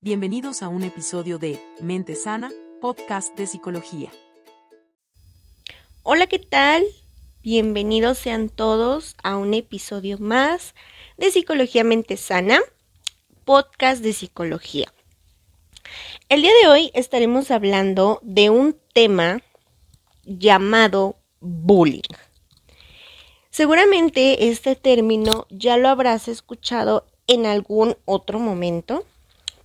[0.00, 4.12] Bienvenidos a un episodio de Mente Sana, podcast de psicología.
[6.04, 6.84] Hola, ¿qué tal?
[7.42, 10.76] Bienvenidos sean todos a un episodio más
[11.16, 12.60] de Psicología Mente Sana,
[13.44, 14.86] podcast de psicología.
[16.28, 19.42] El día de hoy estaremos hablando de un tema
[20.22, 22.02] llamado bullying.
[23.50, 29.04] Seguramente este término ya lo habrás escuchado en algún otro momento,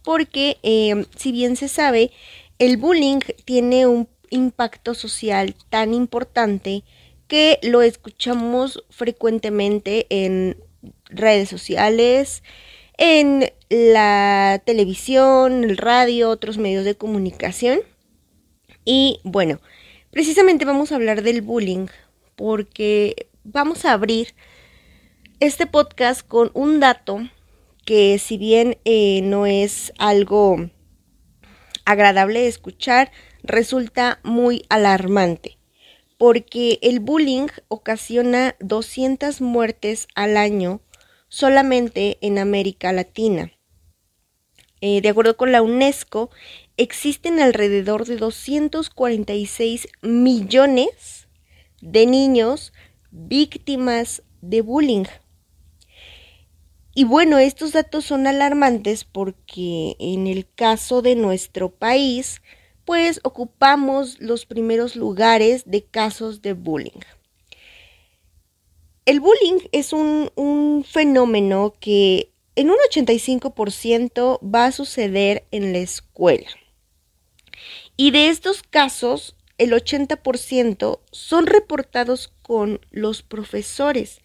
[0.03, 2.11] porque eh, si bien se sabe,
[2.59, 6.83] el bullying tiene un impacto social tan importante
[7.27, 10.57] que lo escuchamos frecuentemente en
[11.09, 12.43] redes sociales,
[12.97, 17.79] en la televisión, el radio, otros medios de comunicación.
[18.85, 19.59] Y bueno,
[20.11, 21.87] precisamente vamos a hablar del bullying
[22.35, 24.33] porque vamos a abrir
[25.39, 27.27] este podcast con un dato
[27.85, 30.69] que si bien eh, no es algo
[31.85, 33.11] agradable de escuchar,
[33.43, 35.57] resulta muy alarmante,
[36.17, 40.81] porque el bullying ocasiona 200 muertes al año
[41.27, 43.51] solamente en América Latina.
[44.81, 46.29] Eh, de acuerdo con la UNESCO,
[46.77, 51.27] existen alrededor de 246 millones
[51.81, 52.73] de niños
[53.09, 55.05] víctimas de bullying.
[56.95, 62.41] Y bueno, estos datos son alarmantes porque en el caso de nuestro país,
[62.85, 67.01] pues ocupamos los primeros lugares de casos de bullying.
[69.05, 76.47] El bullying es un, fenómeno que en un 85% va a suceder en la escuela.
[77.97, 84.21] Y de estos casos, el 80% son reportados con los profesores.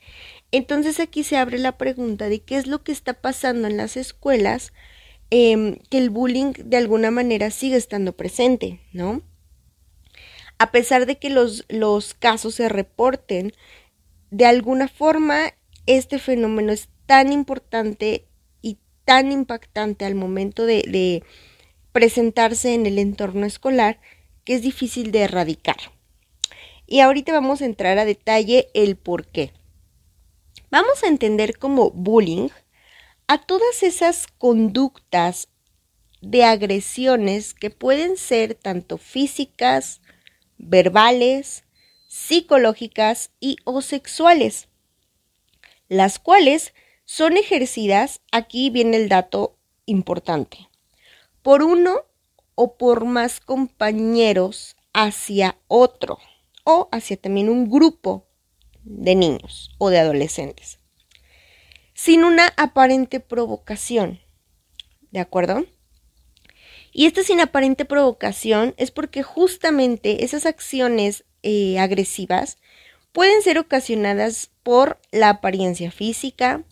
[0.51, 3.97] Entonces aquí se abre la pregunta de qué es lo que está pasando en las
[3.97, 4.73] escuelas,
[5.31, 9.23] em, que el bullying de alguna manera sigue estando presente, ¿no?
[10.59, 13.53] A pesar de que los, los casos se reporten,
[14.31, 15.53] de alguna forma
[15.87, 18.27] este fenómeno es tan importante
[18.63, 21.23] y tan impactante al momento de, de
[21.93, 24.01] presentarse en el entorno escolar
[24.45, 25.77] que es difícil de erradicar.
[26.87, 29.53] Y ahorita vamos a entrar a detalle el por qué.
[30.71, 32.51] Vamos a entender como bullying
[33.27, 35.49] a todas esas conductas
[36.21, 40.03] de agresiones que pueden ser tanto físicas,
[40.59, 41.65] verbales,
[42.07, 44.69] psicológicas y o sexuales,
[45.89, 46.75] las cuales
[47.07, 49.57] son ejercidas, aquí viene el dato
[49.87, 50.69] importante,
[51.41, 52.03] por uno
[52.55, 56.19] o por más compañeros hacia otro
[56.65, 58.28] o hacia también un grupo
[58.89, 60.79] de niños o de adolescentes,
[61.95, 64.21] sin una aparente provocación.
[65.11, 65.65] ¿De acuerdo?
[66.93, 72.59] Y esta sin aparente provocación es porque justamente esas acciones eh, agresivas
[73.13, 76.65] pueden ser ocasionadas por la apariencia física,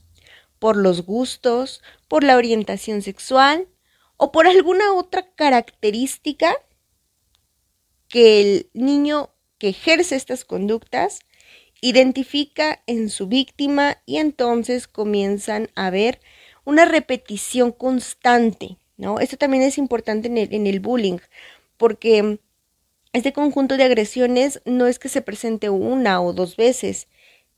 [0.58, 3.68] por los gustos, por la orientación sexual
[4.16, 6.54] o por alguna otra característica
[8.08, 11.20] que el niño que ejerce estas conductas
[11.80, 16.20] identifica en su víctima y entonces comienzan a ver
[16.64, 19.20] una repetición constante, ¿no?
[19.20, 21.18] Esto también es importante en el, en el bullying,
[21.76, 22.38] porque
[23.12, 27.08] este conjunto de agresiones no es que se presente una o dos veces,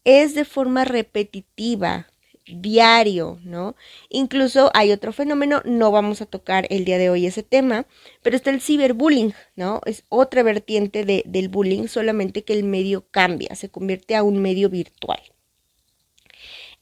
[0.05, 2.09] es de forma repetitiva,
[2.53, 3.77] diario, ¿no?
[4.09, 7.87] Incluso hay otro fenómeno, no vamos a tocar el día de hoy ese tema,
[8.23, 9.81] pero está el ciberbullying, ¿no?
[9.87, 14.69] Es otra vertiente del bullying, solamente que el medio cambia, se convierte a un medio
[14.69, 15.21] virtual.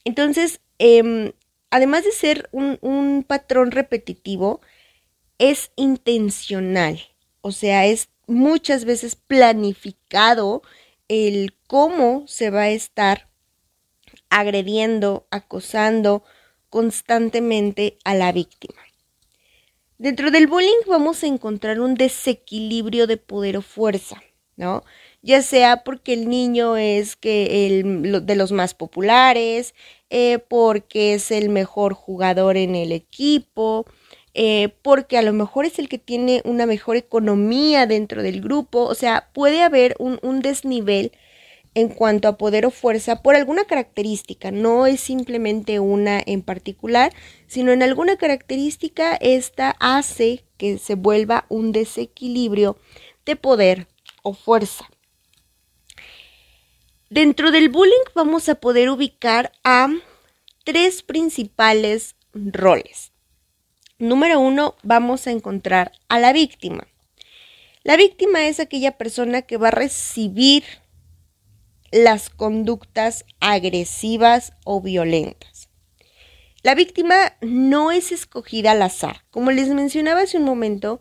[0.04, 1.32] Entonces, em,
[1.70, 4.60] además de ser un, un patrón repetitivo,
[5.38, 7.00] es intencional,
[7.40, 10.62] o sea, es muchas veces planificado
[11.08, 13.28] el cómo se va a estar
[14.30, 16.22] agrediendo, acosando
[16.70, 18.80] constantemente a la víctima.
[19.98, 24.22] Dentro del bullying vamos a encontrar un desequilibrio de poder o fuerza,
[24.56, 24.84] ¿no?
[25.22, 29.74] Ya sea porque el niño es que el, de los más populares,
[30.10, 33.86] eh, porque es el mejor jugador en el equipo,
[34.34, 38.82] eh, porque a lo mejor es el que tiene una mejor economía dentro del grupo,
[38.84, 41.10] o sea, puede haber un, un desnivel
[41.76, 47.12] en cuanto a poder o fuerza por alguna característica, no es simplemente una en particular,
[47.48, 52.78] sino en alguna característica esta hace que se vuelva un desequilibrio
[53.26, 53.88] de poder
[54.22, 54.88] o fuerza.
[57.10, 59.88] Dentro del bullying vamos a poder ubicar a
[60.64, 63.12] tres principales roles.
[63.98, 66.88] Número uno, vamos a encontrar a la víctima.
[67.84, 70.64] La víctima es aquella persona que va a recibir
[71.92, 75.68] las conductas agresivas o violentas.
[76.62, 79.24] La víctima no es escogida al azar.
[79.30, 81.00] Como les mencionaba hace un momento,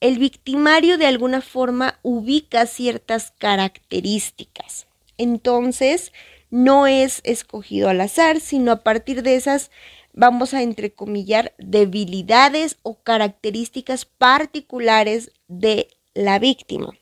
[0.00, 4.86] el victimario de alguna forma ubica ciertas características.
[5.18, 6.12] Entonces,
[6.50, 9.70] no es escogido al azar, sino a partir de esas,
[10.14, 16.94] vamos a entrecomillar, debilidades o características particulares de la víctima.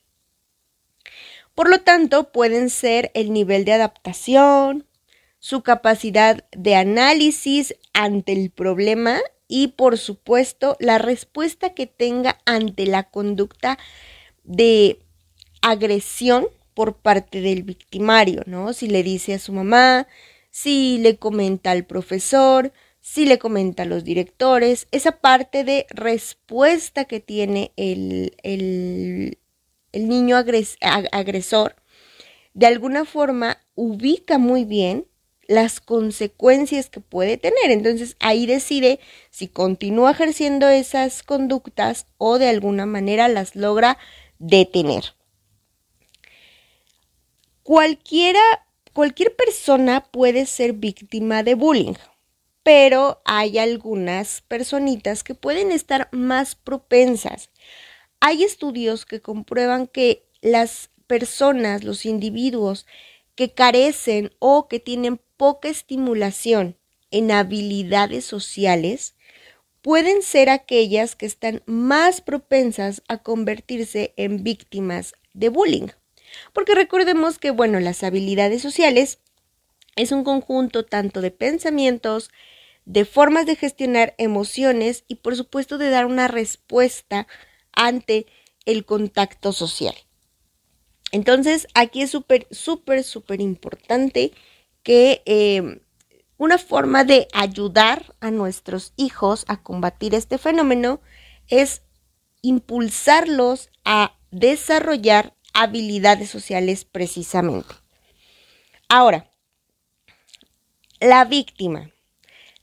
[1.57, 4.87] Por lo tanto, pueden ser el nivel de adaptación,
[5.39, 12.85] su capacidad de análisis ante el problema y, por supuesto, la respuesta que tenga ante
[12.85, 13.79] la conducta
[14.45, 15.01] de
[15.63, 18.75] agresión por parte del victimario, ¿no?
[18.75, 20.07] Si le dice a su mamá,
[20.51, 22.71] si le comenta al profesor,
[23.01, 29.39] si le comenta a los directores, esa parte de respuesta que tiene el, el,
[29.97, 31.75] el niño agresor,
[32.53, 35.07] de alguna forma ubica muy bien
[35.49, 37.71] las consecuencias que puede tener.
[37.71, 39.01] Entonces ahí decide
[39.31, 43.97] si continúa ejerciendo esas conductas o de alguna manera las logra
[44.39, 45.15] detener.
[47.63, 48.41] Cualquiera,
[48.93, 51.95] cualquier persona puede ser víctima de bullying,
[52.63, 57.51] pero hay algunas personitas que pueden estar más propensas
[58.21, 62.87] hay estudios que comprueban que las personas, los individuos
[63.35, 66.77] que carecen o que tienen poca estimulación
[67.11, 69.15] en habilidades sociales,
[69.83, 75.89] pueden ser aquellas que están más propensas a convertirse en víctimas de bullying.
[76.53, 79.21] Porque recordemos que, bueno, las habilidades sociales
[79.95, 82.31] es un conjunto tanto de pensamientos,
[82.85, 87.27] de formas de gestionar emociones y por supuesto de dar una respuesta
[87.77, 88.27] ante
[88.65, 89.95] el contacto social.
[91.13, 94.33] Entonces, aquí es súper, súper, súper importante
[94.83, 95.81] que eh,
[96.37, 101.01] una forma de ayudar a nuestros hijos a combatir este fenómeno
[101.49, 101.83] es
[102.43, 107.75] impulsarlos a desarrollar habilidades sociales precisamente.
[108.89, 109.31] Ahora,
[111.01, 111.91] la víctima.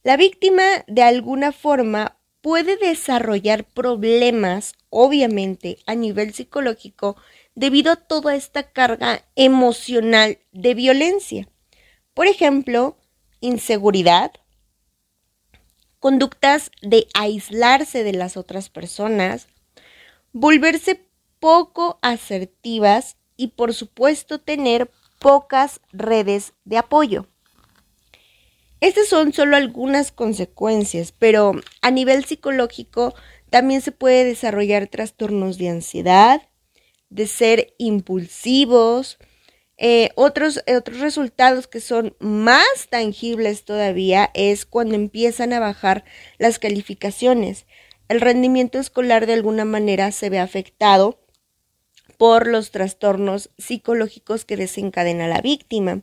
[0.04, 2.13] La víctima de alguna forma
[2.44, 7.16] puede desarrollar problemas, obviamente, a nivel psicológico
[7.56, 11.48] debido a toda esta carga emocional de violencia.
[12.14, 12.98] Por ejemplo,
[13.40, 14.34] inseguridad,
[16.00, 19.48] conductas de aislarse de las otras personas,
[20.34, 21.08] volverse
[21.40, 27.26] poco asertivas y por supuesto tener pocas redes de apoyo.
[28.84, 33.16] Estas son solo algunas consecuencias, pero a nivel psicológico
[33.50, 36.42] también se puede desarrollar trastornos de ansiedad,
[37.10, 39.20] de ser impulsivos,
[39.78, 46.04] eh, otros, otros resultados que son más tangibles todavía es cuando empiezan a bajar
[46.38, 47.66] las calificaciones.
[48.10, 51.22] El rendimiento escolar de alguna manera se ve afectado
[52.18, 56.02] por los trastornos psicológicos que desencadena la víctima.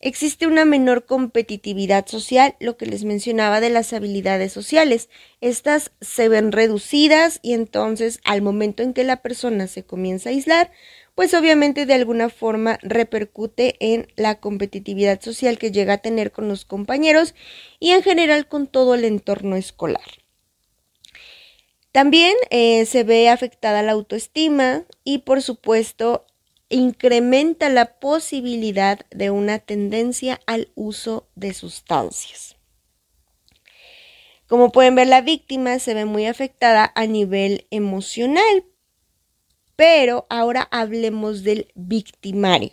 [0.00, 5.08] Existe una menor competitividad social, lo que les mencionaba de las habilidades sociales.
[5.40, 10.32] Estas se ven reducidas y entonces al momento en que la persona se comienza a
[10.32, 10.70] aislar,
[11.16, 16.46] pues obviamente de alguna forma repercute en la competitividad social que llega a tener con
[16.46, 17.34] los compañeros
[17.80, 20.06] y en general con todo el entorno escolar.
[21.90, 26.24] También eh, se ve afectada la autoestima y por supuesto
[26.68, 32.56] incrementa la posibilidad de una tendencia al uso de sustancias.
[34.46, 38.64] Como pueden ver, la víctima se ve muy afectada a nivel emocional,
[39.76, 42.70] pero ahora hablemos del victimario.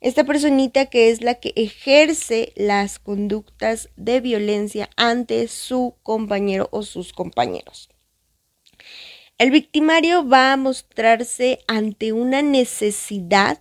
[0.00, 6.82] Esta personita que es la que ejerce las conductas de violencia ante su compañero o
[6.82, 7.88] sus compañeros.
[9.42, 13.58] El victimario va a mostrarse ante una necesidad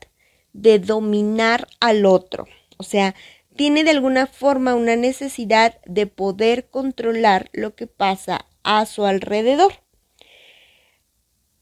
[0.53, 2.45] de dominar al otro.
[2.77, 3.15] O sea,
[3.55, 9.73] tiene de alguna forma una necesidad de poder controlar lo que pasa a su alrededor.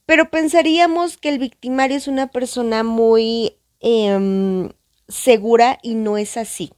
[0.06, 4.70] Pero pensaríamos que el victimario es una persona muy em,
[5.08, 6.74] segura y no es así.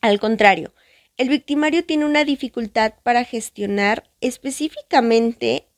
[0.00, 0.74] Al contrario,
[1.16, 5.68] el victimario tiene una dificultad para gestionar específicamente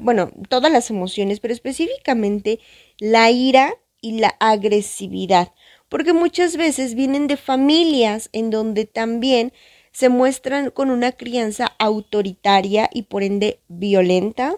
[0.00, 2.60] bueno, todas las emociones, pero específicamente
[2.98, 5.52] la ira y la agresividad,
[5.88, 9.52] porque muchas veces vienen de familias en donde también
[9.92, 14.56] se muestran con una crianza autoritaria y por ende violenta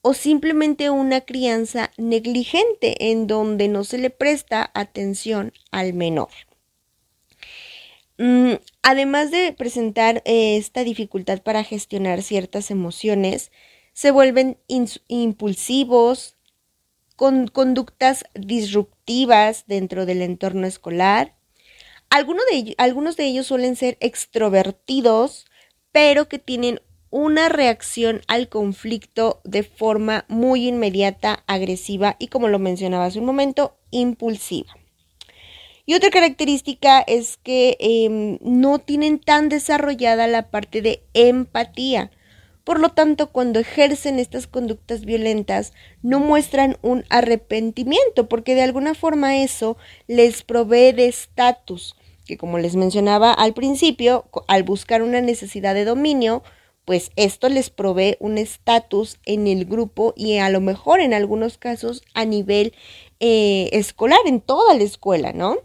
[0.00, 6.30] o simplemente una crianza negligente en donde no se le presta atención al menor.
[8.18, 13.52] Mm, además de presentar eh, esta dificultad para gestionar ciertas emociones,
[13.92, 16.36] se vuelven impulsivos,
[17.16, 21.36] con conductas disruptivas dentro del entorno escolar.
[22.10, 25.46] Algunos de, algunos de ellos suelen ser extrovertidos,
[25.92, 26.80] pero que tienen
[27.10, 33.26] una reacción al conflicto de forma muy inmediata, agresiva y, como lo mencionaba hace un
[33.26, 34.74] momento, impulsiva.
[35.84, 42.10] Y otra característica es que em, no tienen tan desarrollada la parte de empatía.
[42.64, 48.94] Por lo tanto, cuando ejercen estas conductas violentas, no muestran un arrepentimiento, porque de alguna
[48.94, 49.76] forma eso
[50.06, 55.84] les provee de estatus, que como les mencionaba al principio, al buscar una necesidad de
[55.84, 56.42] dominio,
[56.84, 61.58] pues esto les provee un estatus en el grupo y a lo mejor en algunos
[61.58, 62.74] casos a nivel
[63.20, 65.58] eh, escolar, en toda la escuela, ¿no?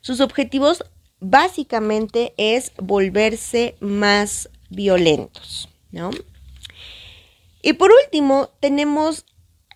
[0.00, 0.84] Sus objetivos
[1.20, 6.10] básicamente es volverse más violentos, ¿no?
[7.62, 9.24] Y por último, tenemos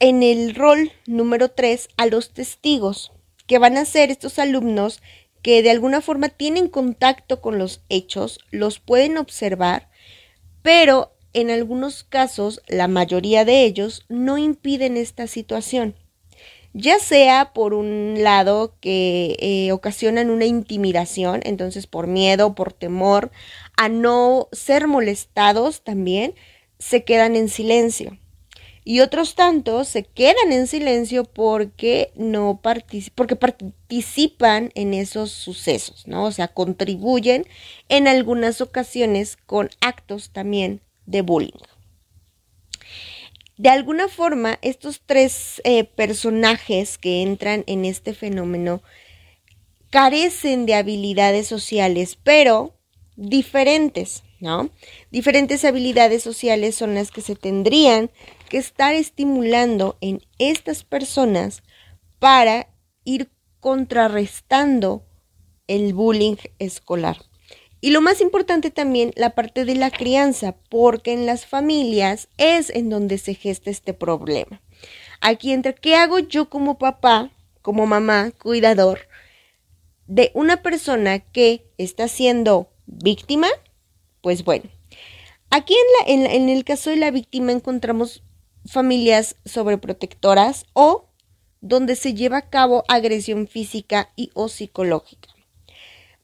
[0.00, 3.12] en el rol número 3 a los testigos,
[3.46, 5.00] que van a ser estos alumnos
[5.42, 9.88] que de alguna forma tienen contacto con los hechos, los pueden observar,
[10.62, 15.94] pero en algunos casos, la mayoría de ellos no impiden esta situación
[16.78, 23.30] ya sea por un lado que eh, ocasionan una intimidación, entonces por miedo, por temor
[23.78, 26.34] a no ser molestados también,
[26.78, 28.18] se quedan en silencio.
[28.84, 32.60] Y otros tantos se quedan en silencio porque no
[33.14, 36.24] porque participan en esos sucesos, ¿no?
[36.24, 37.46] O sea, contribuyen
[37.88, 41.75] en algunas ocasiones con actos también de bullying.
[43.58, 48.82] De alguna forma, estos tres eh, personajes que entran en este fenómeno
[49.88, 52.74] carecen de habilidades sociales, pero
[53.16, 54.68] diferentes, ¿no?
[55.10, 58.10] Diferentes habilidades sociales son las que se tendrían
[58.50, 61.62] que estar estimulando en estas personas
[62.18, 62.68] para
[63.04, 65.02] ir contrarrestando
[65.66, 67.16] el bullying escolar.
[67.86, 72.68] Y lo más importante también, la parte de la crianza, porque en las familias es
[72.70, 74.60] en donde se gesta este problema.
[75.20, 77.30] Aquí entre qué hago yo como papá,
[77.62, 78.98] como mamá, cuidador,
[80.08, 83.46] de una persona que está siendo víctima,
[84.20, 84.68] pues bueno,
[85.50, 85.76] aquí
[86.08, 88.24] en, la, en, el caso de la víctima encontramos
[88.64, 91.08] familias sobreprotectoras o
[91.60, 95.35] donde se lleva a cabo agresión física y o psicológica.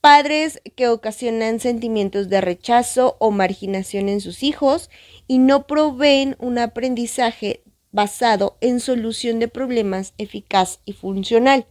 [0.02, 4.90] Padres que ocasionan sentimientos de rechazo o marginación en sus hijos
[5.28, 11.68] y no proveen un aprendizaje basado en solución de problemas eficaz y funcional.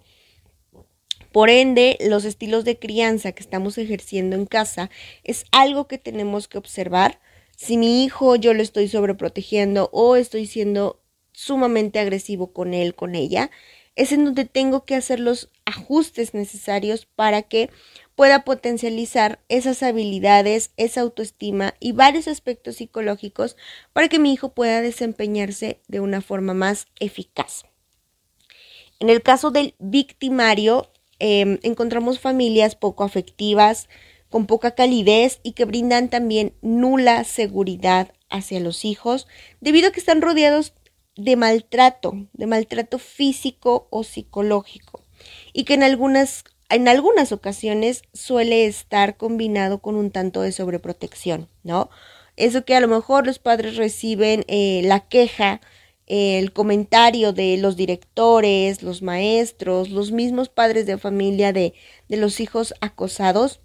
[1.33, 4.89] Por ende, los estilos de crianza que estamos ejerciendo en casa
[5.25, 7.19] es algo que tenemos que observar.
[7.57, 11.01] Si mi hijo yo lo estoy sobreprotegiendo o estoy siendo
[11.33, 13.51] sumamente agresivo con él, con ella,
[13.95, 17.69] es en donde tengo que hacer los ajustes necesarios para que
[18.21, 23.57] pueda potencializar esas habilidades, esa autoestima y varios aspectos psicológicos
[23.93, 27.63] para que mi hijo pueda desempeñarse de una forma más eficaz.
[28.99, 33.89] En el caso del victimario, em, encontramos familias poco afectivas,
[34.29, 39.25] con poca calidez y que brindan también nula seguridad hacia los hijos,
[39.61, 40.75] debido a que están rodeados
[41.15, 45.03] de maltrato, de maltrato físico o psicológico,
[45.53, 51.49] y que en algunas en algunas ocasiones suele estar combinado con un tanto de sobreprotección,
[51.63, 51.89] ¿no?
[52.37, 55.61] Eso que a lo mejor los padres reciben eh, la queja,
[56.07, 61.73] el comentario de los directores, los maestros, los mismos padres de familia de,
[62.09, 63.61] de los hijos acosados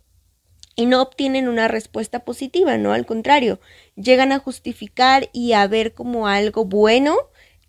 [0.77, 2.93] y no obtienen una respuesta positiva, ¿no?
[2.93, 3.59] Al contrario,
[3.97, 7.17] llegan a justificar y a ver como algo bueno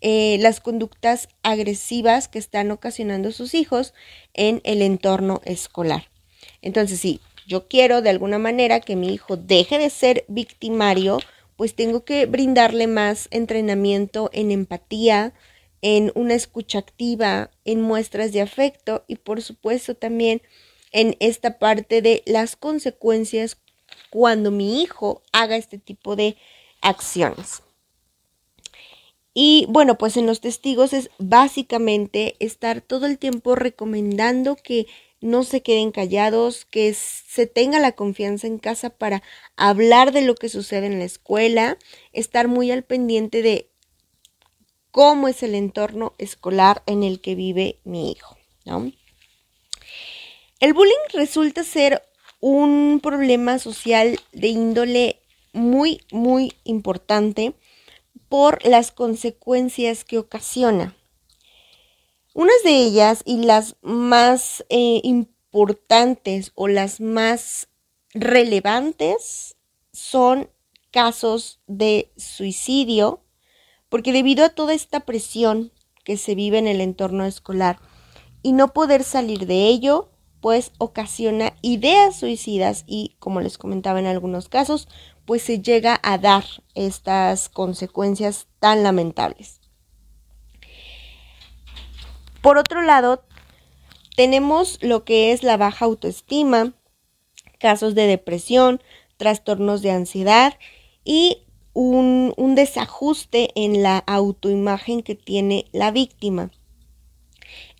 [0.00, 3.94] eh, las conductas agresivas que están ocasionando sus hijos
[4.34, 6.08] en el entorno escolar.
[6.62, 11.18] Entonces, si yo quiero de alguna manera que mi hijo deje de ser victimario,
[11.56, 15.32] pues tengo que brindarle más entrenamiento en empatía,
[15.82, 20.42] en una escucha activa, en muestras de afecto y por supuesto también
[20.92, 23.58] en esta parte de las consecuencias
[24.10, 26.36] cuando mi hijo haga este tipo de
[26.80, 27.62] acciones.
[29.40, 34.88] Y bueno, pues en los testigos es básicamente estar todo el tiempo recomendando que
[35.20, 39.22] no se queden callados, que se tenga la confianza en casa para
[39.54, 41.78] hablar de lo que sucede en la escuela,
[42.12, 43.70] estar muy al pendiente de
[44.90, 48.36] cómo es el entorno escolar en el que vive mi hijo.
[50.58, 52.02] El bullying resulta ser
[52.40, 55.20] un problema social de índole
[55.52, 57.54] muy, muy importante
[58.28, 60.96] por las consecuencias que ocasiona.
[62.34, 67.68] Unas de ellas y las más eh, importantes o las más
[68.14, 69.56] relevantes
[69.92, 70.50] son
[70.90, 73.24] casos de suicidio,
[73.88, 75.72] porque debido a toda esta presión
[76.04, 77.78] que se vive en el entorno escolar
[78.42, 84.06] y no poder salir de ello, pues ocasiona ideas suicidas y, como les comentaba en
[84.06, 84.88] algunos casos,
[85.28, 86.42] pues se llega a dar
[86.74, 89.60] estas consecuencias tan lamentables.
[92.40, 93.22] Por otro lado,
[94.16, 96.72] tenemos lo que es la baja autoestima,
[97.58, 98.80] casos de depresión,
[99.18, 100.54] trastornos de ansiedad
[101.04, 101.42] y
[101.74, 106.52] un, un desajuste en la autoimagen que tiene la víctima.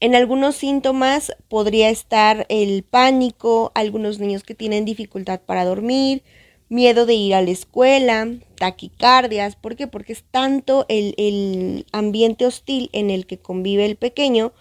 [0.01, 6.23] En algunos síntomas podría estar el pánico, algunos niños que tienen dificultad para dormir,
[6.69, 9.57] miedo de ir a la escuela, taquicardias.
[9.57, 9.87] ¿Por qué?
[9.87, 14.53] Porque es tanto el, el, ambiente hostil en el que convive el pequeño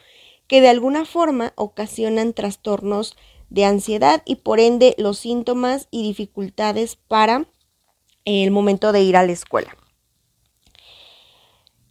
[0.47, 3.17] que de alguna forma ocasionan trastornos
[3.49, 7.45] de ansiedad y por ende los síntomas y dificultades para
[8.25, 9.75] el momento de ir a la escuela.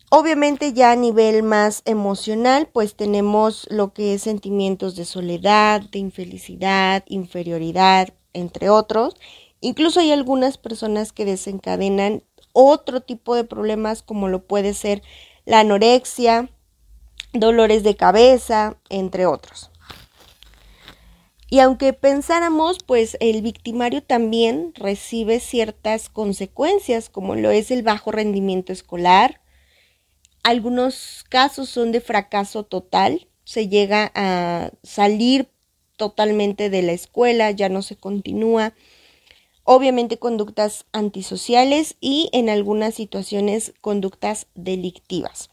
[0.09, 5.99] Obviamente ya a nivel más emocional, pues tenemos lo que es sentimientos de soledad, de
[5.99, 9.17] infelicidad, inferioridad, entre otros.
[9.61, 12.23] Incluso hay algunas personas que desencadenan
[12.53, 15.03] otro tipo de problemas como lo puede ser
[15.45, 16.51] la anorexia,
[17.33, 19.71] dolores de cabeza, entre otros.
[21.49, 28.11] Y aunque pensáramos, pues el victimario también recibe ciertas consecuencias, como lo es el bajo
[28.11, 29.41] rendimiento escolar,
[30.43, 35.51] algunos casos son de fracaso total, se llega a salir
[35.97, 38.75] totalmente de la escuela, ya no se continúa.
[39.69, 45.51] Obviamente conductas antisociales y en algunas situaciones conductas delictivas.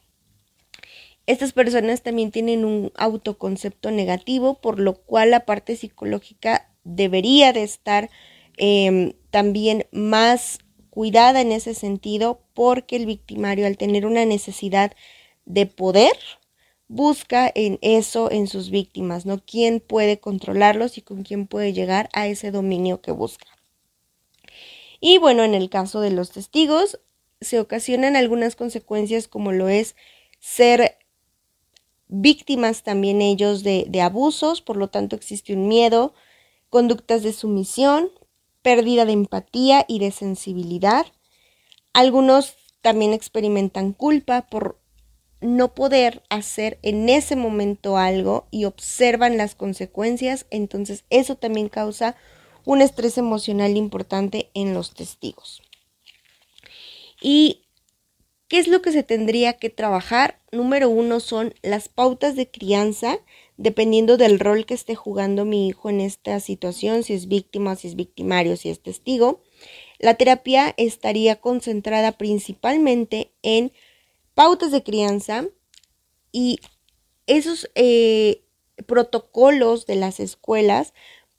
[1.26, 7.63] Estas personas también tienen un autoconcepto negativo, por lo cual la parte psicológica debería de
[7.63, 8.12] estar
[8.58, 10.60] em, también más
[10.91, 14.91] cuidada en ese sentido porque el victimario al tener una necesidad
[15.45, 16.15] de poder
[16.88, 19.39] busca en eso en sus víctimas, ¿no?
[19.43, 23.53] ¿Quién puede controlarlos y con quién puede llegar a ese dominio que busca?
[25.06, 26.98] Y bueno, en el caso de los testigos,
[27.42, 29.98] se ocasionan algunas consecuencias como lo es
[30.39, 30.98] ser
[32.08, 36.13] víctimas también ellos de, abusos, por lo tanto existe un miedo,
[36.70, 38.12] conductas de sumisión,
[38.62, 41.06] pérdida de empatía y de sensibilidad.
[41.92, 44.80] Algunos también experimentan culpa por
[45.42, 52.16] no poder hacer en ese momento algo y observan las consecuencias, entonces eso también causa
[52.65, 55.62] un estrés emocional importante en los testigos.
[57.21, 57.63] ¿Y
[58.47, 60.39] qué es lo que se tendría que trabajar?
[60.52, 63.19] Número uno son las pautas de crianza
[63.58, 67.88] dependiendo del rol que esté jugando mi hijo en esta situación, si es víctima, si
[67.88, 69.41] es victimario, si es testigo,
[69.99, 73.71] la terapia estaría concentrada principalmente en
[74.34, 75.45] pautas de crianza
[76.32, 76.60] y
[77.28, 78.43] esos eh,
[78.86, 80.93] protocolos de las escuelas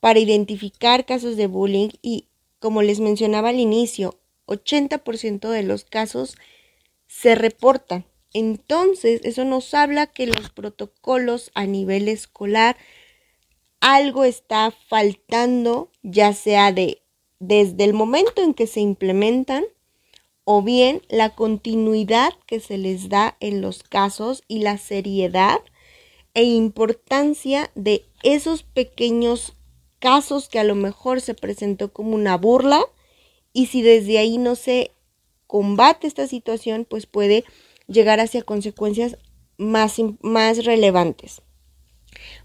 [0.05, 2.27] para identificar casos de bullying y,
[2.59, 6.35] como les mencionaba al inicio, 80% de los casos
[7.07, 8.05] se reportan.
[8.31, 12.77] Entonces, eso nos habla que los protocolos a nivel escolar
[13.79, 17.01] algo está faltando, ya sea de
[17.39, 19.63] desde el momento en que se implementan
[20.43, 25.61] o bien la continuidad que se les da en los casos y la seriedad
[26.35, 29.55] e importancia de esos pequeños
[29.99, 32.83] casos que a lo mejor se presentó como una burla
[33.53, 34.91] y si desde ahí no se
[35.47, 37.45] combate esta situación, pues puede
[37.87, 39.17] llegar hacia consecuencias
[39.57, 41.41] más, más relevantes.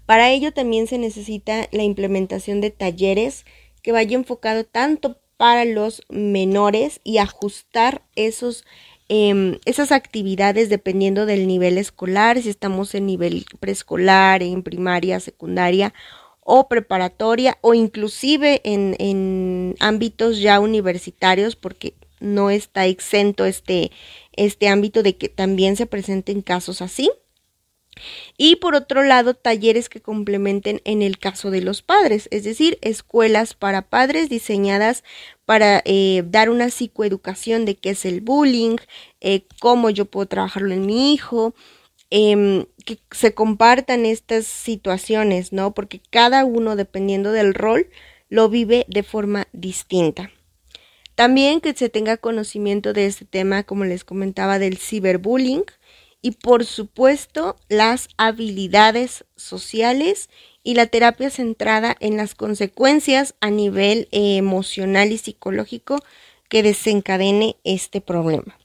[0.05, 3.45] Para ello también se necesita la implementación de talleres
[3.81, 8.63] que vaya enfocado tanto para los menores y ajustar esos,
[9.09, 15.93] em, esas actividades dependiendo del nivel escolar, si estamos en nivel preescolar, en primaria, secundaria
[16.41, 23.91] o preparatoria o inclusive en, en ámbitos ya universitarios porque no está exento este,
[24.33, 27.09] este ámbito de que también se presenten casos así.
[28.37, 32.79] Y por otro lado, talleres que complementen en el caso de los padres, es decir,
[32.81, 35.03] escuelas para padres diseñadas
[35.45, 38.77] para eh, dar una psicoeducación de qué es el bullying,
[39.19, 41.53] eh, cómo yo puedo trabajarlo en mi hijo,
[42.09, 45.73] em, que se compartan estas situaciones, ¿no?
[45.73, 47.89] Porque cada uno, dependiendo del rol,
[48.29, 50.31] lo vive de forma distinta.
[51.15, 55.65] También que se tenga conocimiento de este tema, como les comentaba, del ciberbullying,
[56.21, 60.29] y por supuesto las habilidades sociales
[60.63, 65.99] y la terapia centrada en las consecuencias a nivel eh, emocional y psicológico
[66.47, 68.57] que desencadene este problema.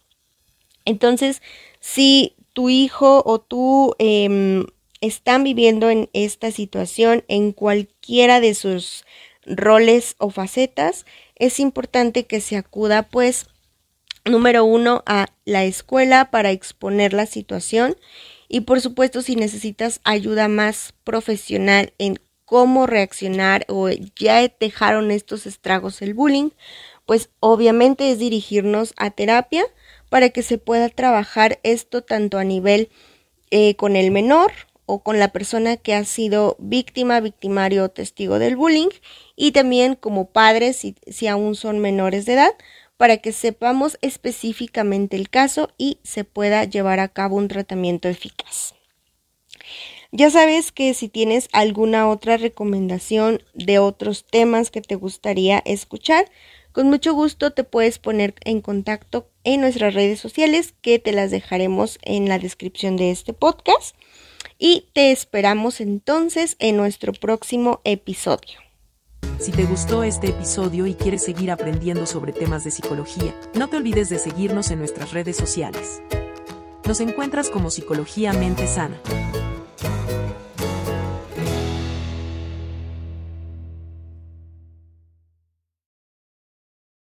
[0.84, 1.42] Entonces,
[1.80, 4.64] si tu hijo o tú em,
[5.02, 9.04] están viviendo en esta situación en cualquiera de sus
[9.44, 13.48] roles o facetas, es importante que se acuda pues
[14.24, 17.94] número uno, a la escuela para exponer la situación
[18.48, 25.44] y por supuesto si necesitas ayuda más profesional en cómo reaccionar o ya dejaron estos
[25.44, 26.52] estragos el bullying,
[27.04, 29.66] pues obviamente es dirigirnos a terapia
[30.08, 32.90] para que se pueda trabajar esto tanto a nivel
[33.50, 34.52] eh, con el menor
[34.86, 38.90] o con la persona que ha sido víctima, victimario o testigo del bullying
[39.34, 42.54] y también como padres si, si aún son menores de edad
[42.96, 48.74] para que sepamos específicamente el caso y se pueda llevar a cabo un tratamiento eficaz.
[50.12, 56.30] Ya sabes que si tienes alguna otra recomendación de otros temas que te gustaría escuchar,
[56.76, 61.30] con mucho gusto te puedes poner en contacto en nuestras redes sociales que te las
[61.30, 63.96] dejaremos en la descripción de este podcast
[64.58, 68.60] y te esperamos entonces en nuestro próximo episodio.
[69.38, 73.78] Si te gustó este episodio y quieres seguir aprendiendo sobre temas de psicología, no te
[73.78, 76.02] olvides de seguirnos en nuestras redes sociales.
[76.86, 79.00] Nos encuentras como Psicología Mente Sana.